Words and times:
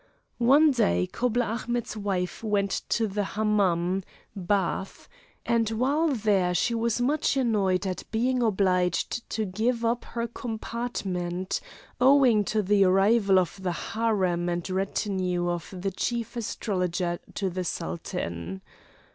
One 0.39 0.71
day 0.71 1.05
cobbler 1.05 1.45
Ahmet's 1.45 1.95
wife 1.95 2.43
went 2.43 2.71
to 2.89 3.07
the 3.07 3.21
Hamam 3.23 4.03
(bath), 4.35 5.07
and 5.45 5.69
while 5.69 6.07
there 6.07 6.55
she 6.55 6.73
was 6.73 6.99
much 6.99 7.37
annoyed 7.37 7.85
at 7.85 8.05
being 8.09 8.41
obliged 8.41 9.29
to 9.29 9.45
give 9.45 9.85
up 9.85 10.03
her 10.05 10.25
compartment, 10.25 11.61
owing 11.99 12.43
to 12.45 12.63
the 12.63 12.83
arrival 12.83 13.37
of 13.37 13.61
the 13.61 13.73
Harem 13.93 14.49
and 14.49 14.67
retinue 14.71 15.47
of 15.47 15.71
the 15.71 15.91
Chief 15.91 16.35
Astrologer 16.35 17.19
to 17.35 17.51
the 17.51 17.63
Sultan. 17.63 18.61